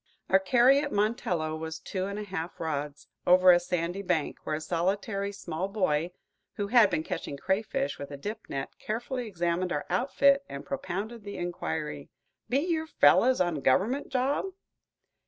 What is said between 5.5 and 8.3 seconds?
boy, who had been catching crayfish with a